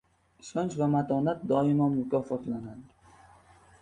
[0.43, 3.19] Ishonch va matonat doimo mukofotlanadi.